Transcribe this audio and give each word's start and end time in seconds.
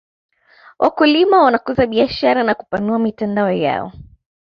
wakulima 0.79 1.43
wanakuza 1.43 1.85
biashara 1.87 2.43
na 2.43 2.55
kupanua 2.55 2.99
mitandao 2.99 3.51
yao 3.51 3.91